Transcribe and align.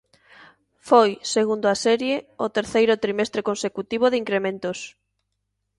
Foi, 0.89 1.09
segundo 1.33 1.65
a 1.69 1.75
serie, 1.85 2.15
o 2.45 2.47
terceiro 2.57 3.01
trimestre 3.03 3.41
consecutivo 3.49 4.05
de 4.09 4.19
incrementos. 4.23 4.79